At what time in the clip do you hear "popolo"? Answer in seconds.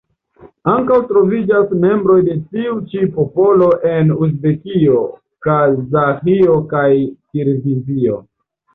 3.19-3.69